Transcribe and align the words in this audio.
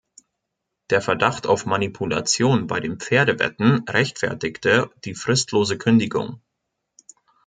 Der 0.89 0.99
Verdacht 0.99 1.45
auf 1.45 1.67
Manipulation 1.67 2.65
bei 2.65 2.79
den 2.79 2.97
Pferdewetten 2.97 3.85
rechtfertigte 3.87 4.89
die 5.05 5.13
fristlose 5.13 5.77
Kündigung. 5.77 6.41